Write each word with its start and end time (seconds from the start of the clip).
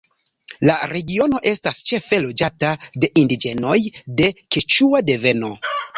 La 0.67 0.77
regiono 0.93 1.41
estas 1.51 1.81
ĉefe 1.91 2.19
loĝata 2.23 2.73
de 3.05 3.11
indiĝenoj 3.23 3.77
de 4.23 4.31
keĉua 4.57 5.07
deveno. 5.13 5.57